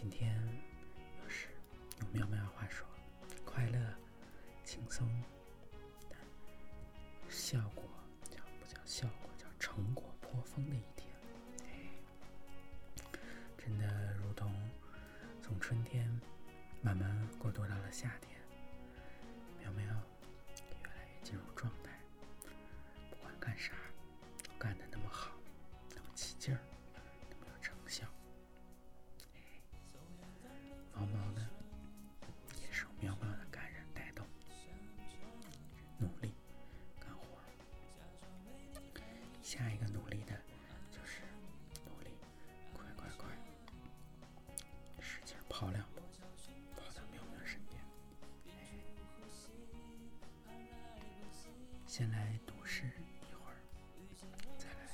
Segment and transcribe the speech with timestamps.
[0.00, 0.39] 今天
[52.46, 52.84] 读诗
[53.30, 53.56] 一会儿，
[54.58, 54.86] 再来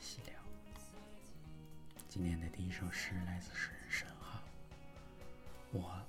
[0.00, 0.34] 细聊。
[2.08, 4.42] 今天的第一首诗来自诗人沈浩。
[5.72, 6.00] 我，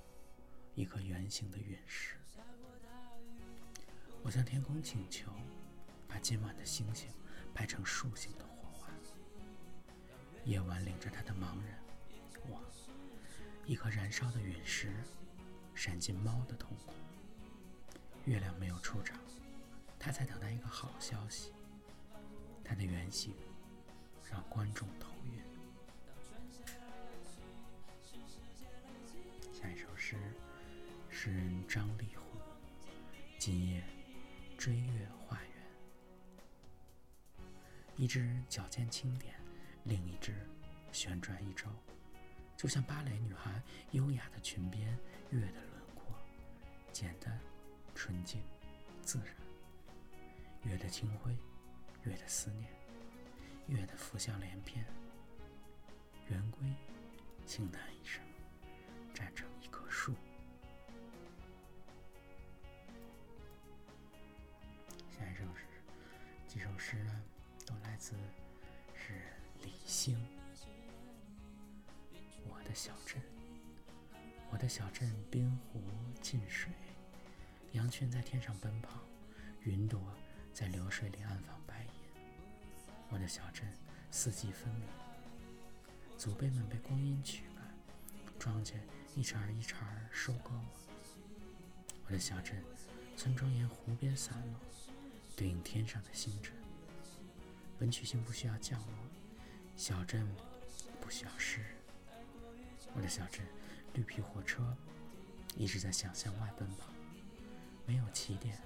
[0.74, 2.16] 一颗圆形的陨石。
[4.22, 5.30] 我向天空请求，
[6.08, 7.08] 把今晚的星星
[7.54, 8.88] 拍成竖形的火花。
[10.44, 11.80] 夜晚领着他的茫然，
[12.48, 12.60] 我，
[13.64, 14.92] 一颗燃烧的陨石，
[15.74, 16.94] 闪进猫的瞳孔。
[18.24, 19.18] 月亮没有出场，
[20.06, 21.52] 他在等待一个好消息。
[22.64, 23.34] 他的原形
[24.30, 25.42] 让观众头晕。
[29.52, 30.16] 下一首诗，
[31.10, 32.22] 诗人张立虎。
[33.36, 33.82] 今夜
[34.56, 35.50] 追月画圆，
[37.96, 39.34] 一只脚尖轻点，
[39.82, 40.36] 另一只
[40.92, 41.66] 旋转一周，
[42.56, 44.96] 就像芭蕾女孩优雅的裙边，
[45.30, 46.14] 月的轮廓
[46.92, 47.36] 简单
[47.92, 48.40] 纯净
[49.02, 49.45] 自然。
[50.68, 51.34] 月的清辉，
[52.02, 52.68] 月的思念，
[53.68, 54.84] 月的浮想联翩。
[56.28, 56.60] 圆规
[57.46, 58.20] 轻叹一声，
[59.14, 59.88] 站成一棵。
[59.88, 60.12] 树。
[65.08, 65.64] 下一首诗，
[66.48, 67.22] 几首诗呢，
[67.64, 68.14] 都来自
[68.92, 69.22] 诗人
[69.62, 70.20] 李兴。
[72.48, 73.22] 我的小镇，
[74.50, 75.80] 我的小镇，滨湖
[76.20, 76.72] 近水，
[77.72, 79.00] 羊群在天上奔跑，
[79.62, 80.00] 云朵
[80.56, 81.90] 在流水里安放白银。
[83.10, 83.70] 我的小镇，
[84.10, 84.88] 四季分明，
[86.16, 87.62] 祖辈们被光阴驱赶，
[88.38, 88.76] 庄稼。
[89.14, 90.64] 一茬一茬收割我，
[92.06, 92.64] 我的小镇，
[93.18, 94.58] 村庄沿湖边散落，
[95.36, 96.54] 对应天上的星辰。
[97.80, 98.94] 文曲星不需要降落，
[99.76, 100.26] 小镇
[101.02, 101.70] 不需要诗人。
[102.94, 103.44] 我的小镇，
[103.92, 104.74] 绿皮火车
[105.54, 106.86] 一直在想象外奔跑，
[107.84, 108.58] 没有起点，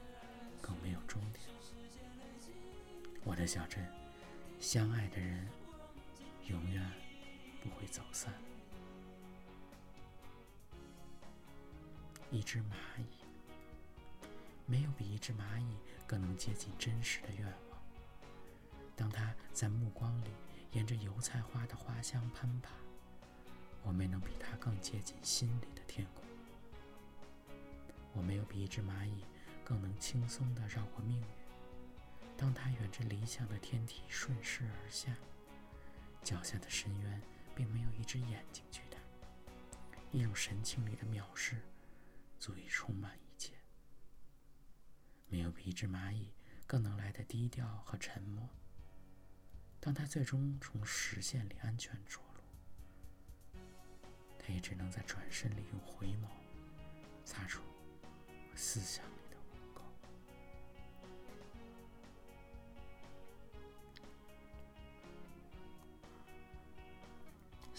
[0.62, 1.43] 更没有终点。
[3.25, 3.86] 我的小镇，
[4.58, 5.47] 相爱的人
[6.47, 6.91] 永远
[7.62, 8.32] 不会走散。
[12.31, 13.06] 一只蚂蚁，
[14.66, 15.76] 没有比一只蚂蚁
[16.06, 17.78] 更能接近真实的愿望。
[18.97, 20.31] 当它在目光里
[20.72, 22.70] 沿着油菜花的花香攀爬，
[23.82, 26.25] 我没能比它更接近心里的天空。
[28.12, 29.25] 我没有比一只蚂蚁
[29.64, 31.40] 更能轻松地绕过命运。
[32.50, 35.15] 当它沿着理想的天体顺势而下，
[36.25, 37.22] 脚下的深渊
[37.55, 39.00] 并没有一只眼睛去探，
[40.11, 41.56] 一种神情里的藐视。
[42.41, 43.53] 足以充满一切。
[45.28, 46.33] 没有比一只蚂蚁
[46.66, 48.49] 更能来的低调和沉默。
[49.78, 53.61] 当他最终从实线里安全着陆，
[54.38, 56.27] 他也只能在转身里用回眸
[57.25, 57.62] 擦出
[58.56, 59.05] 思想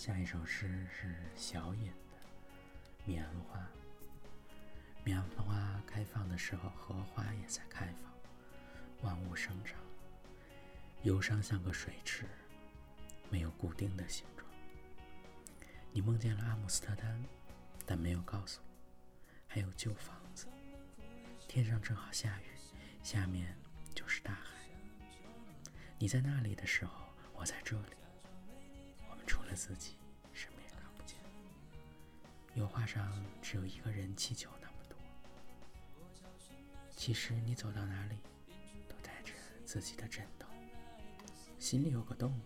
[0.01, 2.17] 下一首诗是小隐的
[3.05, 3.59] 《棉花》。
[5.03, 8.11] 棉花开放的时候，荷花也在开放，
[9.03, 9.79] 万物生长。
[11.03, 12.25] 忧伤像个水池，
[13.29, 14.49] 没有固定的形状。
[15.91, 17.23] 你梦见了阿姆斯特丹，
[17.85, 18.67] 但没有告诉我，
[19.47, 20.47] 还有旧房子。
[21.47, 22.45] 天上正好下雨，
[23.03, 23.55] 下面
[23.93, 24.67] 就是大海。
[25.99, 27.05] 你在那里的时候，
[27.35, 28.00] 我在这里。
[29.61, 29.99] 自己，
[30.33, 31.15] 什么也看不见。
[32.55, 34.97] 油画上只有一个人气球那么多。
[36.97, 38.17] 其实你走到哪里，
[38.89, 40.47] 都带着自己的枕头，
[41.59, 42.41] 心里有个洞，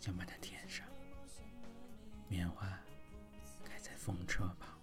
[0.00, 0.86] 想把它填上。
[2.30, 2.66] 棉花
[3.62, 4.80] 开在风车旁。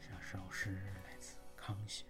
[0.00, 2.04] 这首诗来自康雪。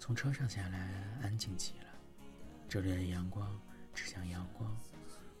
[0.00, 1.99] 从车上下来，安静极了。
[2.70, 3.60] 这里的阳光
[3.92, 4.76] 指向阳光，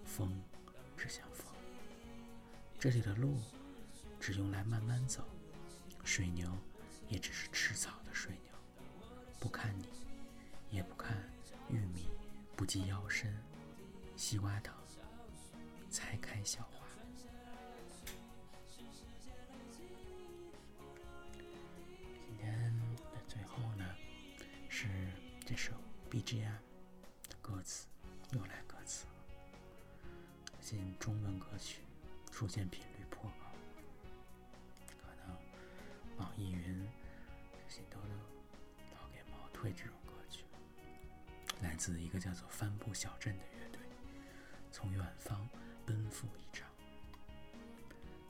[0.04, 0.42] 风
[0.96, 1.46] 指向风。
[2.76, 3.38] 这里的路
[4.18, 5.22] 只用来慢慢走，
[6.02, 6.52] 水牛
[7.08, 8.52] 也只是吃草的水牛，
[9.38, 9.86] 不看你，
[10.72, 11.16] 也不看
[11.68, 12.08] 玉米
[12.56, 13.32] 不及腰身，
[14.16, 14.74] 西瓜藤
[15.88, 16.84] 才开小花。
[22.26, 22.76] 今天
[23.14, 23.84] 的最后呢，
[24.68, 24.88] 是
[25.46, 25.70] 这首
[26.10, 26.50] BGM
[31.00, 31.80] 中文歌曲
[32.30, 33.46] 出现频率颇高，
[35.00, 35.34] 可能
[36.18, 36.86] 网易云
[37.50, 37.98] 这些都
[38.94, 40.44] 老给猫推这种歌曲，
[41.62, 43.80] 来自一个叫做帆布小镇的乐队，
[44.70, 45.48] 从远方
[45.86, 46.68] 奔赴一场，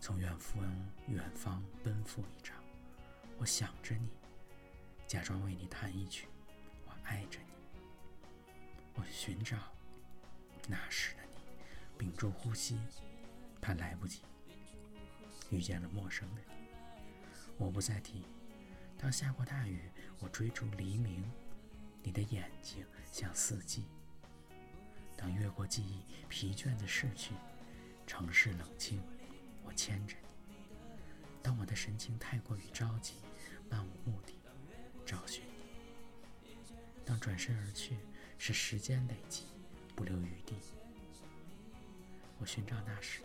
[0.01, 0.63] 从远方
[1.09, 2.63] 远方奔赴一场。
[3.37, 4.11] 我想着你，
[5.09, 6.27] 假装为你弹一曲；
[6.87, 7.81] 我爱着你，
[8.95, 9.57] 我寻找
[10.69, 11.30] 那时的你，
[12.01, 12.79] 屏住呼吸，
[13.61, 14.23] 怕来不及
[15.51, 16.55] 遇见了陌生的你。
[17.59, 18.25] 我不再提，
[18.97, 19.83] 当下过大雨，
[20.19, 21.31] 我追逐黎明，
[22.03, 23.85] 你的眼睛像四季。
[25.15, 26.01] 当越过记忆，
[26.31, 27.35] 疲倦的逝去，
[28.07, 29.03] 城市冷清，
[29.63, 30.55] 我牵着你。
[31.43, 33.17] 当我的神情太过于着急。
[33.69, 34.33] 漫无目的
[35.07, 35.45] 找寻
[36.43, 36.57] 你，
[37.05, 37.99] 当转身而去，
[38.37, 39.45] 是时间累积，
[39.95, 40.57] 不留余地。
[42.41, 43.21] 我寻找那时，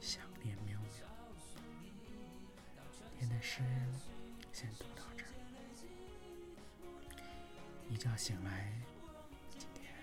[0.00, 0.90] 想念喵喵。
[3.16, 3.62] 天的诗
[4.52, 5.28] 先读到这儿。
[7.88, 8.72] 一觉醒来，
[9.56, 9.94] 今天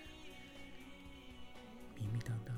[1.94, 2.56] 迷迷瞪瞪，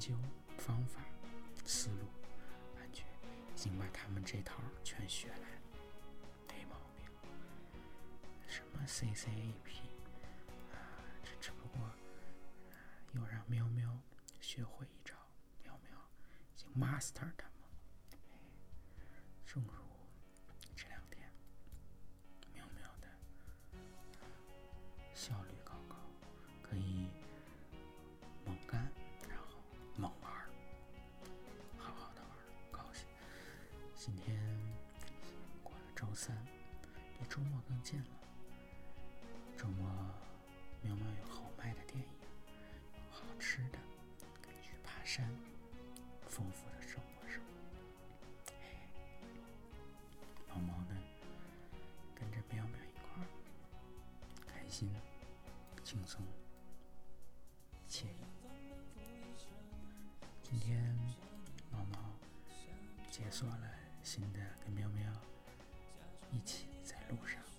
[0.00, 0.16] 究
[0.56, 1.02] 方法、
[1.66, 2.06] 思路，
[2.74, 3.04] 感觉
[3.54, 5.60] 已经把他们这套全学来了，
[6.48, 7.04] 没毛病。
[8.48, 9.82] 什么 CCAP
[10.72, 11.90] 啊，这只不过
[13.12, 13.94] 又让喵喵
[14.40, 15.14] 学会一招，
[15.62, 15.98] 喵喵
[16.54, 17.44] 已经 master 的
[34.12, 34.36] 今天
[35.62, 36.36] 过了周三，
[37.20, 38.06] 离周末更近了。
[39.56, 39.88] 周末，
[40.82, 42.08] 喵喵有好卖的电影，
[42.96, 43.78] 有好吃的，
[44.42, 45.24] 可以去爬山，
[46.26, 47.50] 丰富的生活生活。
[50.48, 51.00] 毛毛呢，
[52.12, 53.30] 跟着喵喵一块儿，
[54.44, 54.90] 开心。
[55.84, 56.20] 轻松、
[57.88, 58.26] 惬意。
[60.42, 60.96] 今天
[61.70, 62.10] 毛毛
[63.08, 65.12] 解锁了新的跟喵喵
[66.32, 67.49] 一起在路上。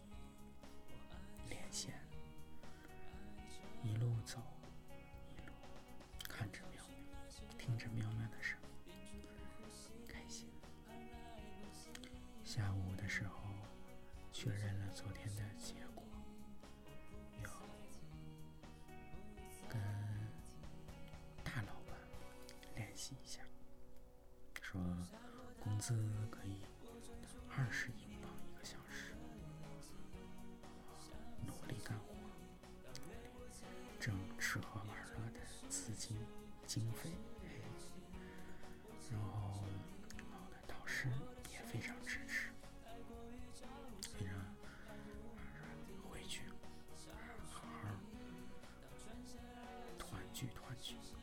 [50.84, 51.21] Thanks.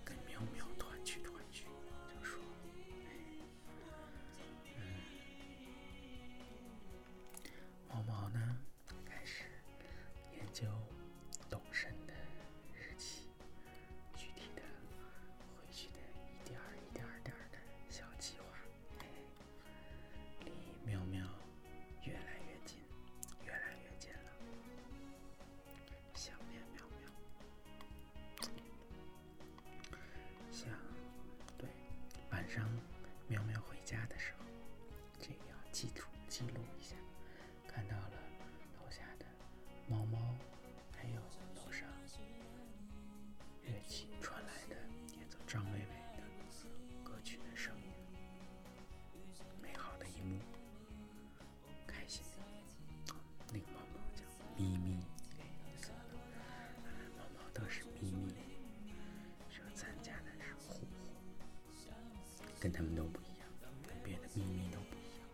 [64.09, 65.29] 别的秘密都不一样。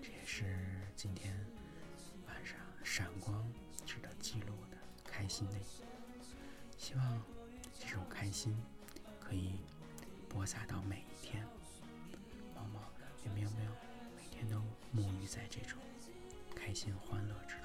[0.00, 1.34] 这也是今天
[2.28, 3.52] 晚上闪光
[3.84, 5.56] 值得记录的开心的。
[6.78, 7.22] 希望
[7.76, 8.56] 这种开心
[9.18, 9.54] 可以
[10.28, 11.44] 播撒到每一天。
[12.54, 12.80] 猫猫
[13.26, 13.70] 有没有没有
[14.16, 14.58] 每天都
[14.94, 15.76] 沐浴在这种
[16.54, 17.56] 开心欢乐之